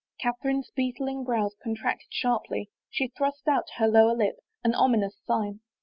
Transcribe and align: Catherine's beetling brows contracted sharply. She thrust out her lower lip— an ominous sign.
Catherine's 0.19 0.71
beetling 0.75 1.23
brows 1.25 1.55
contracted 1.61 2.11
sharply. 2.11 2.71
She 2.89 3.09
thrust 3.09 3.47
out 3.47 3.69
her 3.77 3.87
lower 3.87 4.15
lip— 4.15 4.37
an 4.63 4.73
ominous 4.73 5.19
sign. 5.27 5.59